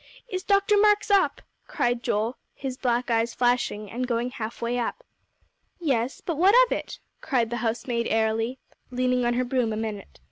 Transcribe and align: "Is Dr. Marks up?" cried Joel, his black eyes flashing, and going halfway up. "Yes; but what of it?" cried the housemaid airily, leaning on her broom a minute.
"Is 0.27 0.41
Dr. 0.41 0.79
Marks 0.79 1.11
up?" 1.11 1.43
cried 1.67 2.01
Joel, 2.01 2.35
his 2.55 2.75
black 2.75 3.11
eyes 3.11 3.35
flashing, 3.35 3.91
and 3.91 4.07
going 4.07 4.31
halfway 4.31 4.79
up. 4.79 5.03
"Yes; 5.79 6.21
but 6.21 6.37
what 6.39 6.55
of 6.65 6.71
it?" 6.75 6.97
cried 7.21 7.51
the 7.51 7.57
housemaid 7.57 8.07
airily, 8.09 8.57
leaning 8.89 9.27
on 9.27 9.35
her 9.35 9.45
broom 9.45 9.71
a 9.71 9.77
minute. 9.77 10.19